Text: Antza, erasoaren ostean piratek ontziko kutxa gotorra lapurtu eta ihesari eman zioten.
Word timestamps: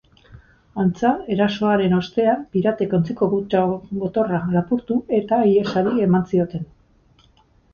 Antza, 0.83 1.09
erasoaren 1.35 1.93
ostean 1.97 2.41
piratek 2.57 2.95
ontziko 2.99 3.29
kutxa 3.35 3.61
gotorra 4.05 4.41
lapurtu 4.55 4.99
eta 5.19 5.43
ihesari 5.51 5.95
eman 6.07 6.27
zioten. 6.33 6.67